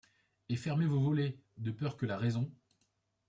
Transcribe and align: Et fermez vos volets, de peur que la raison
Et 0.49 0.55
fermez 0.55 0.87
vos 0.87 0.99
volets, 0.99 1.37
de 1.57 1.69
peur 1.69 1.95
que 1.95 2.07
la 2.07 2.17
raison 2.17 2.51